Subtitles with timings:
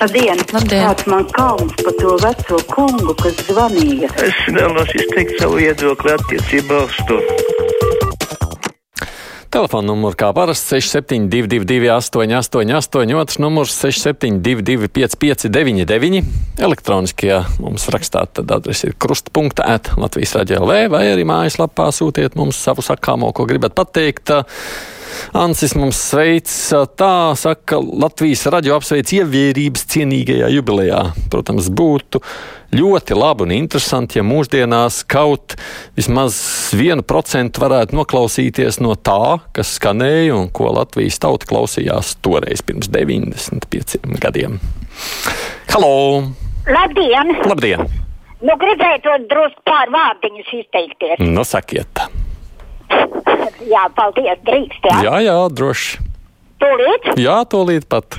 [0.00, 0.40] Labdien!
[0.52, 0.82] Labdien.
[0.82, 4.10] Kāds man kauns par to veco kungu, kas zvanīja?
[4.26, 7.20] Es vēlos izteikt savu viedokli attiecībā uz to.
[9.54, 16.24] Telefona numurs kā parasti 6722, 888, otrs numurs 672, 559,
[16.58, 20.58] elektroniskajā mums rakstā, tad adrese ir krustpunkta at Latvijas raidījā
[20.90, 24.34] vai arī mājaslapā sūtiet mums savu sakāmo, ko gribat pateikt.
[25.36, 26.50] Ansis mums sveic,
[26.98, 31.00] tā saka, Latvijas radio apsveic ievērības cienīgajā jubilejā.
[31.32, 32.20] Protams, būtu
[32.74, 35.56] ļoti labi un interesanti, ja mūsdienās kaut
[35.98, 36.36] vismaz
[36.76, 42.90] vienu procentu varētu noklausīties no tā, kas skanēja un ko Latvijas tauta klausījās toreiz pirms
[42.92, 44.58] 95 gadiem.
[45.70, 45.94] Halo!
[46.64, 47.36] Labdien!
[47.44, 47.86] Labdien!
[48.44, 51.22] Nu, gribētu drusku pār vārdiņus izteikties.
[51.22, 52.04] Nu, sakiet!
[53.70, 55.00] Jā, paldies, drīkst, jā.
[55.06, 55.98] Jā, jā, droši.
[56.62, 57.10] Tūlīt?
[57.20, 58.16] Jā, tūlīt pat.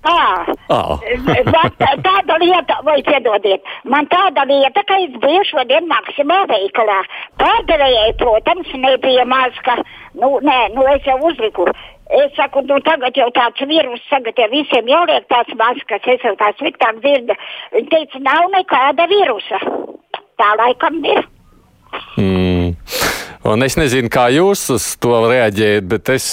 [0.00, 0.22] Tā.
[0.70, 7.00] Man tāda lieta, vai piedodiet, man tāda lieta, ka es biju šodien Maksimā veikalā.
[7.42, 9.76] Pārdevējai, protams, nebija maz, ka,
[10.16, 11.68] nu, nē, nu, es jau uzliku.
[12.10, 16.32] Es saku, nu, tagad jau tāds vīrus, tagad jau visiem jāliek tāds maskas, es jau
[16.40, 17.36] tā sliktāk dzirdu.
[17.76, 19.60] Viņa teica, nav nekāda vīrusa.
[20.40, 21.28] Tā laikam ir.
[22.16, 22.74] Mm.
[23.50, 26.26] Un es nezinu, kā jūs uz to reaģējat, bet es,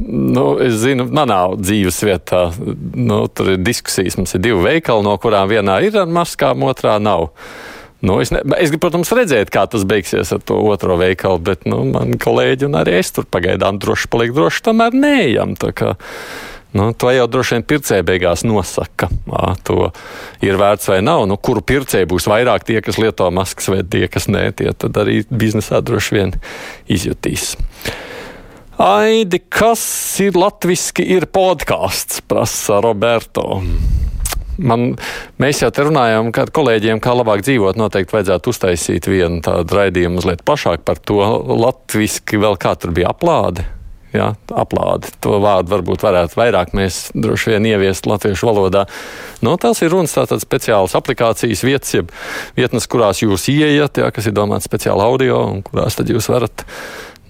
[0.00, 2.46] nu, es zinu, manā dzīves vietā,
[2.96, 4.16] nu, tur ir diskusijas.
[4.16, 7.28] Mums ir divi veikali, no kurām vienā ir ar maskām, otrā nav.
[8.02, 11.68] Nu, es, ne, es gribu, protams, redzēt, kā tas beigsies ar to otro veikalu, bet
[11.68, 15.52] nu, man kolēģi un arī es tur pagaidām droši paliek droši, tomēr neejam.
[16.72, 19.10] Nu, to jau droši vien pircēji beigās nosaka.
[19.28, 19.90] Ā, to
[20.44, 21.26] ir vērts vai nav.
[21.28, 24.96] Nu, kuru pircēji būs vairāk tie, kas lieto maskas, vai tie, kas nē, tie tad
[25.02, 26.32] arī biznesā droši vien
[26.88, 27.52] izjutīs.
[28.82, 29.82] Aidi, kas
[30.24, 33.60] ir latviski, ir podkāsts, prasa Roberto.
[34.56, 34.94] Man,
[35.40, 40.18] mēs jau te runājām, ka kolēģiem, kā labāk dzīvot, noteikti vajadzētu uztaisīt vienu tādu raidījumu
[40.18, 41.20] mazliet plašāk par to
[41.52, 43.68] latviski, vēl kā tur bija aplāde.
[44.12, 45.08] Jā, aplādi.
[45.24, 48.84] To vārdu varbūt varētu vairāk mēs droši vien ieviest latviešu valodā.
[49.40, 52.12] No, tās ir runas tātad speciālas aplikācijas vietas, jeb
[52.58, 56.66] vietnes, kurās jūs ieiet, jā, kas ir domāts speciāli audio, un kurās tad jūs varat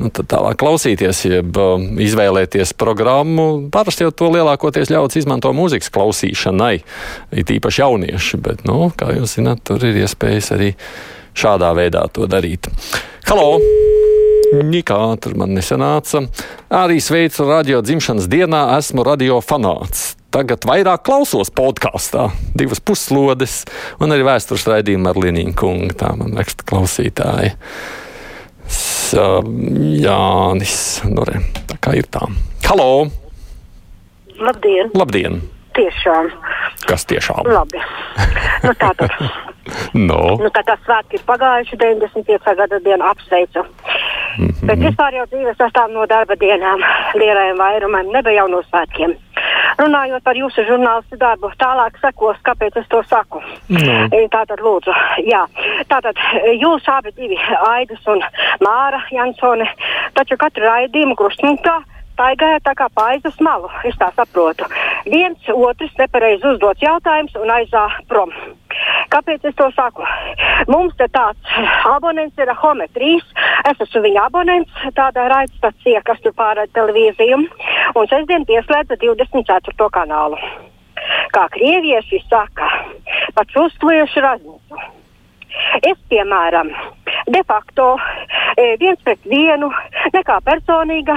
[0.03, 3.69] nu, tālāk klausīties, jeb um, izvēlēties programmu.
[3.73, 6.75] Parasti jau to lielākoties ļauts izmanto mūzikas klausīšanai,
[7.31, 10.73] it īpaši jaunieši, bet, nu, kā jūs zināt, tur ir iespējas arī
[11.39, 12.67] šādā veidā to darīt.
[13.31, 13.55] Halo!
[14.53, 16.27] Nikā tur man nesanāca.
[16.73, 20.13] Arī sveicu radio dzimšanas dienā, esmu radio fanāts.
[20.33, 22.27] Tagad vairāk klausos podkāstā,
[22.57, 23.63] divas puslodes,
[24.01, 25.97] un arī vēstures raidījumu ar Liniju kungu.
[25.97, 27.55] Tā man raksta klausītāji.
[28.69, 29.17] S,
[30.05, 30.77] Jānis,
[31.09, 32.29] nu re, tā kā ir tā.
[32.69, 33.09] Halo!
[34.41, 34.93] Labdien!
[34.97, 35.41] Labdien!
[35.77, 36.29] Tiešām!
[36.89, 37.49] Kas tiešām?
[37.49, 37.81] Labi.
[38.65, 39.17] Nu, tā tad.
[39.95, 40.21] No.
[40.41, 42.55] Nu, tā kā svētki ir pagājuši, 95.
[42.61, 43.65] gada dienu apsveicu.
[44.39, 44.67] Mm -hmm.
[44.67, 46.81] Bet vispār jau dzīve sastāv no darba dienām,
[47.15, 49.15] lielajiem vairumam, nebija jau no svētkiem.
[49.79, 53.43] Runājot par jūsu žurnālistu darbu, tālāk sekos, kāpēc es to saku.
[53.69, 54.09] No.
[54.31, 54.93] Tātad, lūdzu,
[55.25, 55.47] jā.
[55.89, 56.17] Tātad,
[56.65, 58.21] jūs abi divi, Aidis un
[58.61, 59.69] Māra Jansone,
[60.15, 61.83] taču katru raidījumu krustpunktā
[62.23, 63.69] staigāja tā kā paizas malu.
[63.85, 64.67] Es tā saprotu.
[65.11, 68.31] Viens otrs nepareizi uzdots jautājums un aizā prom.
[69.13, 70.07] Kāpēc es to saku?
[70.71, 71.57] Mums te tāds
[71.91, 73.19] abonents ir Home 3.
[73.73, 77.43] Es esmu viņa abonents, tāda raidstacija, kas tur pārēd televīziju.
[77.99, 79.91] Un sestdien pieslēdza 24.
[79.93, 80.39] kanālu.
[81.35, 82.71] Kā krievieši saka,
[83.35, 84.83] pats uzkliešu raznicu.
[85.83, 86.71] Es, piemēram,
[87.33, 87.97] de facto
[88.81, 89.71] viens pret vienu,
[90.15, 91.17] nekā personīga,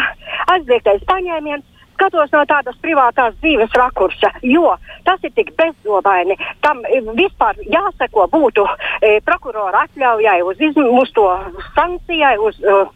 [0.56, 1.66] aizliegtais paņēmiens,
[1.96, 4.74] skatos no tādas privātās dzīves rakursa, jo
[5.08, 6.38] tas ir tik bezdobaini.
[6.66, 6.84] Tam
[7.16, 11.30] vispār jāseko būtu e, prokurora atļaujai uz, izm, uz to
[11.78, 12.92] sankcijai, uz, uh,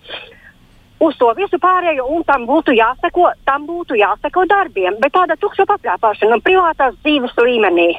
[0.99, 4.99] uz to visu pārējo, un tam būtu jāseko, tam būtu jāseko darbiem.
[5.03, 7.91] Bet tāda tukša paplāpāšana privātās dzīves līmenī.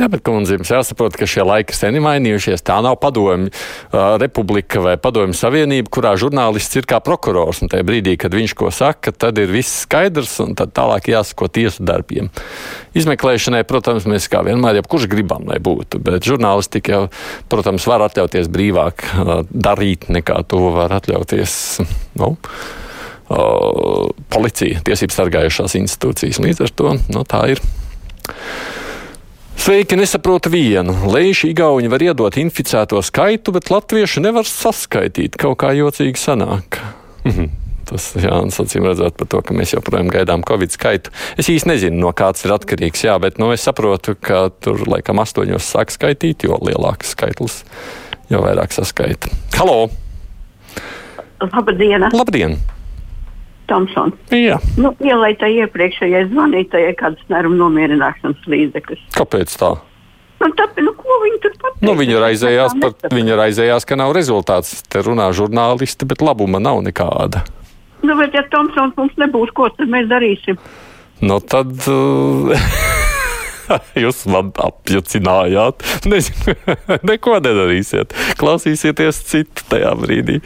[0.00, 2.62] Jā, bet kundze, jums jāsaprot, ka šie laiki sen ir mainījušies.
[2.64, 7.60] Tā nav padomju uh, republika vai padomju savienība, kurā žurnālists ir kā prokurors.
[7.60, 11.50] Un tajā brīdī, kad viņš ko saka, tad ir viss skaidrs un tad tālāk jāsako
[11.52, 12.32] tiesu darbiem.
[12.96, 17.04] Izmeklēšanai, protams, mēs kā vienmēr, jebkurš gribam, lai būtu, bet žurnālistika jau,
[17.52, 21.60] protams, var atļauties brīvāk uh, darīt nekā to var atļauties.
[22.16, 26.40] Nu, uh, policija, tiesību sargājušās institūcijas.
[26.40, 27.66] Līdz ar to nu, tā ir.
[29.60, 30.94] Sveiki, nesaprotu vienu.
[31.12, 35.36] Leiši Igauni var iedot inficēto skaitu, bet latvieši nevar saskaitīt.
[35.36, 36.78] Kaut kā jocīgi sanāk.
[37.28, 37.50] Mhm.
[37.90, 41.12] Tas Jānis acīm redzot par to, ka mēs joprojām gaidām Covid skaitu.
[41.36, 45.20] Es īsti nezinu, no kāds ir atkarīgs, jā, bet nu, es saprotu, ka tur laikam
[45.20, 47.60] astoņos sāk skaitīt, jo lielāks skaitlis
[48.32, 49.28] jau vairāk saskaita.
[49.58, 49.90] Halo!
[51.42, 52.08] Labdien!
[52.16, 52.60] Labdien!
[53.70, 54.16] Tomsons.
[54.34, 54.58] Jā.
[54.80, 59.06] Nu, ielaitai iepriekšējai zvanītājai kādas nervu nomierināšanas līdzekļus.
[59.16, 59.70] Kāpēc tā?
[60.40, 61.84] Nu, tāpēc, nu, ko viņi tur pateica?
[61.84, 64.78] Nu, viņa raizējās, par, viņa raizējās, ka nav rezultāts.
[64.88, 67.44] Te runā žurnālisti, bet labuma nav nekāda.
[68.00, 70.56] Nu, bet ja Tomsons mums nebūs, ko tad mēs darīsim?
[71.20, 72.54] Nu, tad uh,
[74.02, 75.84] jūs man apjucinājāt.
[76.08, 76.56] Nezinu,
[77.10, 78.16] neko nedarīsiet.
[78.40, 80.40] Klausīsieties citu tajā brīdī.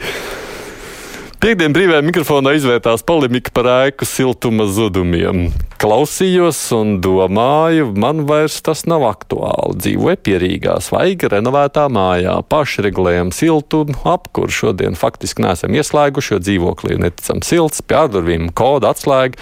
[1.35, 5.49] Piektdien brīvajā mikrofonā izvērtās polemika par ēku siltuma zudumiem.
[5.81, 9.75] Klausījos un domāju, man vairs tas nav aktuāli.
[9.83, 17.03] Dzīvoju pierīgā, svaiga, renovētā mājā, pašregulējam siltumu, apkur šodien faktiski neesam ieslēguši, jo dzīvoklī ir
[17.09, 19.35] neticami silts, pie ārdurvīm koda atslēga,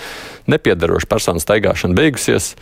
[0.50, 2.56] nepiedaroša persona staigāšana beigusies.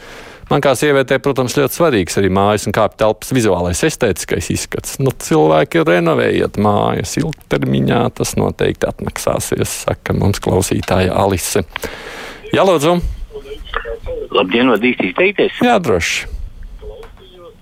[0.51, 4.97] Man kā sievietei, protams, ļoti svarīgs arī mājas un kāpju telpas vizuālais estētiskais izskats.
[4.99, 11.63] Nu, cilvēki ir renovējiet mājas ilgtermiņā, tas noteikti atmaksāsies, saka mums klausītāja Alise.
[12.51, 12.97] Jā, lūdzu.
[14.35, 15.55] Labdien, vadīs izteikties.
[15.63, 16.27] Jā, droši.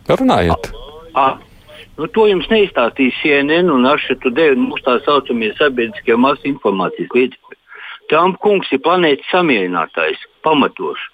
[0.10, 0.72] Runājiet.
[1.14, 1.38] Ah,
[2.00, 7.62] nu, to jums neizstāstīs CNN un Aršetu Devi mūsu tā saucamie sabiedriskie masu informācijas līdzekļi.
[8.10, 11.06] Trump kungs ir planētas samierinātājs, pamatošs.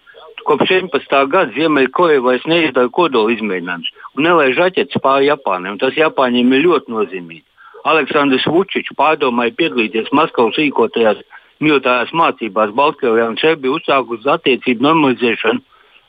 [0.46, 1.14] Kopš 17.
[1.34, 6.94] gada Ziemeļkoreja vairs neizdara kodola izmēģinājumus un nelaiž raķetes pāri Japānai, tas Japāņiem ir ļoti
[6.94, 7.42] nozīmīgi.
[7.90, 11.24] Aleksandrs Vučičs pārdomāja piedalīties Maskavas rīkotajās
[11.66, 15.64] militārās mācībās Baltkrievijā un Serbija uzsākus attiecību normalizēšanu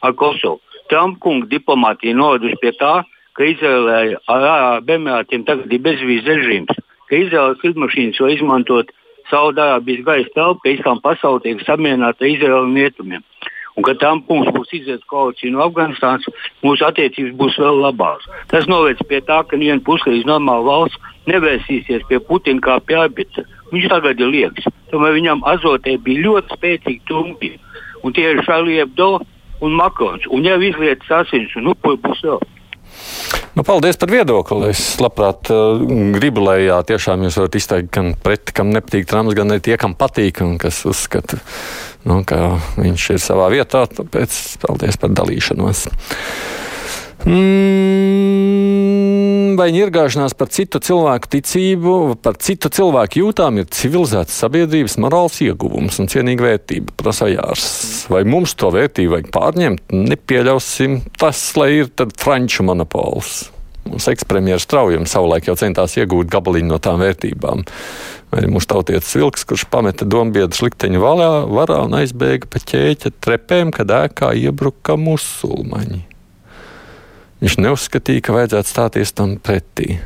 [0.04, 0.60] ar Kosovu.
[0.90, 2.92] Trump kunga diplomātija novedusi pie tā,
[3.36, 8.92] ka Izraēlē ar Arābu Emirātiem tagad ir bezvīzes režīms, ka Izraēlas lidmašīnas var izmantot
[9.30, 13.24] Saudārābijas gaisa telpu, ka islāma pasaule tiek samierināta ar Izraēlu un rietumiem.
[13.76, 16.24] Un, kad tam punkts būs iziet koalīcija no Afganistānas,
[16.64, 18.24] mūsu attiecības būs vēl labākas.
[18.48, 23.44] Tas novēc pie tā, ka viena puslīdz normāla valsts nevērsīsies pie Putina kā pie arbitra.
[23.74, 24.68] Viņš tagad ir liekas.
[24.92, 27.52] Tomēr viņam azotē bija ļoti spēcīgi trumpi.
[28.00, 29.16] Un tie ir Šarlī Ebdo
[29.60, 30.24] un Makrons.
[30.32, 32.40] Un jau izlietas asins un upuri būs vēl.
[33.56, 34.68] Nu, paldies par viedokli.
[34.68, 35.80] Es labprāt uh,
[36.12, 39.78] gribu, lai jā, tiešām jūs varat izteikt gan pret, kam nepatīk Trumps, gan arī tie,
[39.80, 41.40] kam patīk un kas uzskata,
[42.04, 43.86] nu, ka viņš ir savā vietā.
[43.88, 45.86] Tāpēc paldies par dalīšanos.
[47.24, 48.35] Mm,
[49.58, 56.00] vai ņirgāšanās par citu cilvēku ticību, par citu cilvēku jūtām ir civilizētas sabiedrības morāls ieguvums
[56.02, 57.66] un cienīga vērtība, prasa Jārs.
[58.12, 59.92] Vai mums to vērtību vajag pārņemt?
[59.96, 63.46] Nepieļausim tas, lai ir tad franču monopols.
[63.86, 67.62] Mums ekspremjeras traujums savulaik jau centās iegūt gabaliņu no tām vērtībām.
[68.34, 73.70] Arī mūsu tautietis vilks, kurš pameta dombiedru slikteņu valā, varā un aizbēga pa ķēķa trepēm,
[73.76, 76.02] kad ēkā iebruka musulmaņi.
[77.42, 79.98] Viņš neuzskatīja, ka vajadzētu stāties tam pretī.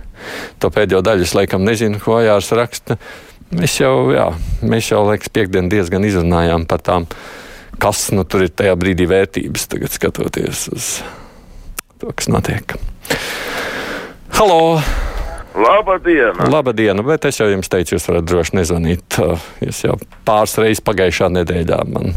[0.60, 2.96] To pēdējo daļu es laikam nezinu, ko Jārs raksta.
[3.54, 4.26] Mēs jau, jā,
[4.66, 7.06] mēs jau liekas, piekdien diezgan izrunājām par tām,
[7.82, 10.90] kas nu tur ir tajā brīdī vērtības, tagad skatoties uz
[11.98, 12.76] to, kas notiek.
[14.34, 14.80] Halo!
[15.54, 16.38] Labdien!
[16.50, 17.02] Labdien!
[17.06, 19.18] Bet es jau jums teicu, jūs varat droši nezvanīt.
[19.66, 19.96] Jūs jau
[20.26, 22.14] pāris reizes pagājušā nedēļā man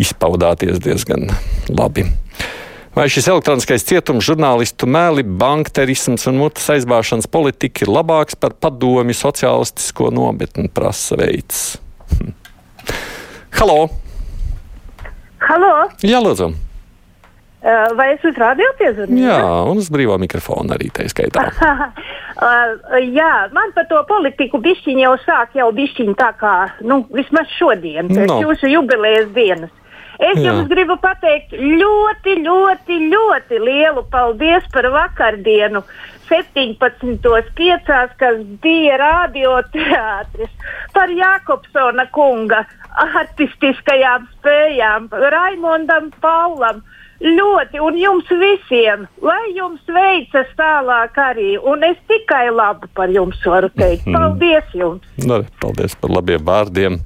[0.00, 1.28] izpaudāties diezgan
[1.72, 2.04] labi.
[2.94, 9.16] Vai šis elektroniskais cietums, žurnālistu mēli, bankterisms un mutes aizbāšanas politika ir labāks par padomi
[9.18, 11.64] sociālistisko nometni, prasa veids?
[12.14, 12.30] Hm.
[13.58, 13.80] Halo!
[15.42, 15.72] Halo!
[16.06, 16.52] Jā, lūdzu!
[17.64, 19.24] Uh, Vai es uz radio piezvanīju?
[19.24, 21.46] Jā, un uz brīvā mikrofona arī tā skaitā.
[21.48, 26.52] uh, jā, man par to politiku bišķiņu jau sāk jau bišķiņu tā kā,
[26.86, 28.38] nu, vismaz šodien, pēc No.
[28.44, 29.72] jūsu jubilejas dienas.
[30.18, 30.46] Es Jā.
[30.46, 35.82] jums gribu pateikt ļoti, ļoti, ļoti lielu paldies par vakardienu
[36.28, 38.16] 17.5.
[38.18, 40.52] kas bija radioteātris
[40.94, 46.84] par Jākopsona kunga artistiskajām spējām, Raimondam Paulam.
[47.24, 53.38] Ļoti, un jums visiem, lai jums veicas tālāk arī, un es tikai labu par jums
[53.46, 54.08] varu teikt.
[54.10, 55.06] Paldies jums!
[55.22, 56.98] Nu, re, paldies par labiem vārdiem.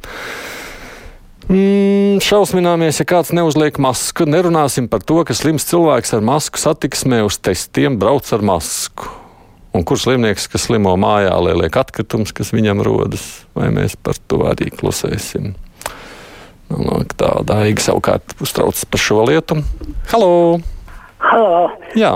[1.48, 4.26] Mm, šausmināmies, ja kāds neuzliek masku.
[4.28, 9.08] Nerunāsim par to, ka slims cilvēks ar masku satiksmē uz testiem brauc ar masku.
[9.72, 13.24] Un kurš slimnieks, kas slimo mājā, lai liek atkritumus, kas viņam rodas,
[13.56, 15.54] vai mēs par to arī klusēsim?
[16.68, 19.62] Nu, nu, tā daiga savukārt uztraucas par šo lietu.
[20.12, 20.60] Halo!
[21.18, 22.12] Halo, Jā,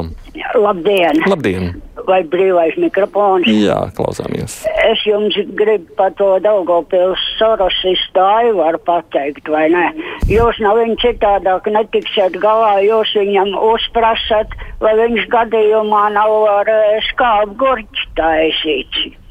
[0.55, 1.25] labdien!
[1.27, 1.73] labdien!
[2.07, 3.47] vai brīvais mikrofons.
[3.47, 4.61] Jā, klausāmies.
[4.89, 9.85] Es jums gribu par to Daugopils sorosistu Aivaru pateikt, vai ne?
[10.31, 16.73] Jūs nav viņu citādāk netiksiet galā, jūs viņam uzprasat, vai viņš gadījumā nav ar
[17.13, 19.22] skābu gurķi taisīts.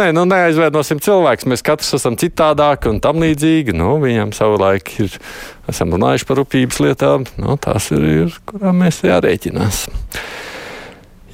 [0.00, 1.44] Nē, nu neaizvainosim cilvēkus.
[1.50, 3.74] Mēs katrs esam citādāki un tam līdzīgi.
[3.76, 5.16] Nu, viņam savulaik ir,
[5.68, 7.26] esam runājuši par rūpības lietām.
[7.36, 9.82] Nu, tās ir, ir kurām mēs jārēķinās.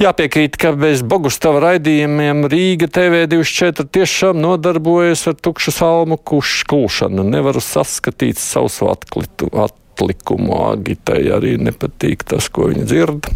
[0.03, 7.23] Jāpiekrīt, ka bez Bogustava raidījumiem Rīga TV24 tiešām nodarbojas ar tukšu salmu kulšanu.
[7.23, 10.59] Nevaru saskatīt savu atklitu, atlikumu.
[10.73, 13.31] Agitai arī nepatīk tas, ko viņa dzird.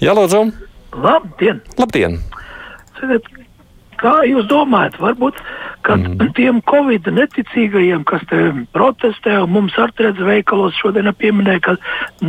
[0.00, 0.46] Jā, lūdzu!
[1.04, 1.60] Labdien!
[1.76, 2.18] Labdien.
[2.96, 3.28] Tagad,
[4.02, 5.38] kā jūs domājat, varbūt
[5.86, 6.32] mm.
[6.36, 8.40] tiem covid neticīgajiem, kas te
[8.74, 11.76] protestē un mums ar redz veikalos šodien pieminēja, ka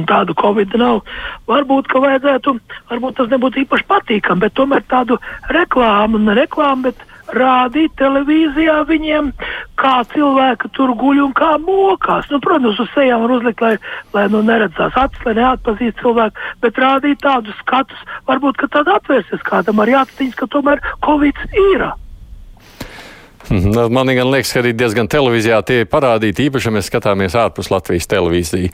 [0.10, 1.02] tādu covid nav,
[1.50, 2.56] varbūt, ka vajadzētu,
[2.92, 5.20] varbūt tas nebūtu īpaši patīkami, bet tomēr tādu
[5.54, 9.32] reklāmu, ne reklāmu, bet rādīt televīzijā viņiem,
[9.80, 12.30] kā cilvēki tur guļ un kā mokās.
[12.32, 13.74] Nu, protams, uz sejām var uzlikt, lai,
[14.16, 19.44] lai nu, neredzās acis, lai neatpazīst cilvēku, bet rādīt tādus skatus, varbūt, ka tad atvērsies
[19.48, 21.92] kādam arī aciņas, ka tomēr Covid ir.
[23.50, 23.94] Mhm.
[23.94, 28.08] Man liekas, ka arī diezgan televīzijā tie ir parādīti, īpaši, ja mēs skatāmies ārpus Latvijas
[28.12, 28.72] televīziju.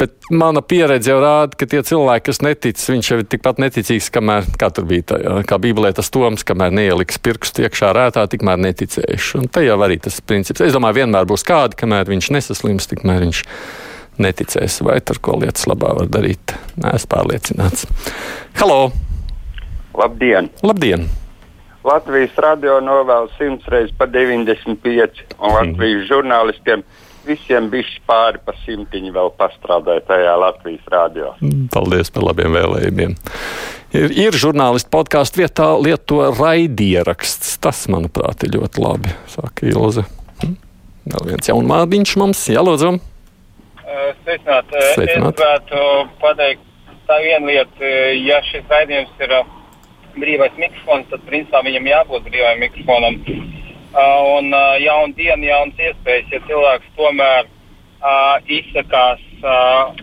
[0.00, 4.08] Bet mana pieredze jau rāda, ka tie cilvēki, kas netic, viņš jau ir tikpat neticīgs,
[4.14, 8.60] kamēr, kā tur bija, tā, kā Bībelē tas toms, kamēr neieliks pirkstu iekšā rētā, tikmēr
[8.64, 9.42] neticējuši.
[9.42, 10.64] Un te jau arī tas princips.
[10.64, 13.44] Es domāju, vienmēr būs kādi, kamēr viņš nesaslims, tikmēr viņš
[14.24, 14.80] neticēs.
[14.88, 16.56] Vai tur ko lietas labā var darīt?
[16.80, 17.88] Nē, es pārliecināts.
[18.60, 18.86] Halo!
[20.00, 20.48] Labdien!
[20.64, 21.10] Labdien!
[21.84, 26.82] Latvijas radio novēl simts reizes pa 95, un Latvijas žurnālistiem
[27.24, 31.32] visiem bija pāri par simtiņu vēl pastrādāja tajā Latvijas radio.
[31.72, 33.14] Paldies par labiem vēlējumiem.
[33.96, 37.56] Ir, ir žurnālisti podkāstu vietā lieto raidieraksts.
[37.64, 40.04] Tas, manuprāt, ir ļoti labi, saka Ilze.
[40.44, 40.56] Hm?
[41.10, 42.92] Vēl viens jaunmādiņš mums, jālūdzu.
[44.22, 44.76] Sveicināt.
[44.94, 45.32] Sveicināt.
[45.34, 45.80] Es gribētu
[46.20, 46.68] pateikt
[47.08, 49.34] tā viena lieta, ja šis raidījums ir
[50.18, 53.18] brīvais mikrofons, tad principā viņam jābūt brīvajam mikrofonam.
[53.90, 59.96] Uh, un uh, jauna diena, jaunas iespējas, ja cilvēks tomēr uh, izsakās uh,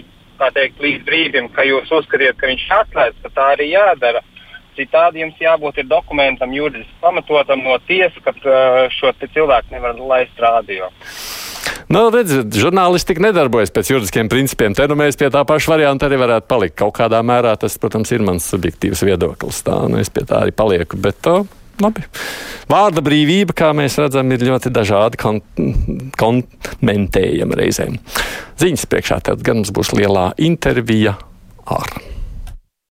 [0.53, 4.23] teikt, līdz brīdim, ka jūs uzskatiet, ka viņš atklāts, ka tā arī jādara.
[4.77, 10.91] Citādi jums jābūt dokumentam, juridiski pamatotam no tiesas, ka uh, šo cilvēku nevar laist rādio.
[11.87, 14.73] Nu, redziet, žurnālistika nedarbojas pēc juridiskiem principiem.
[14.75, 16.75] Te nu mēs pie tā paša varianta arī varētu palikt.
[16.81, 19.61] Kaut kādā mērā tas, protams, ir mans subjektīvs viedoklis.
[19.63, 20.99] Tā, nu, es pie tā arī palieku.
[20.99, 21.37] Bet, to,
[21.83, 22.03] labi.
[22.67, 25.39] Vārda brīvība, kā mēs redzam, ir ļoti dažādi kon
[26.19, 27.95] komentējama reizēm.
[28.59, 31.15] Ziņas priekšā tad gan mums būs lielā intervija
[31.71, 31.97] ar.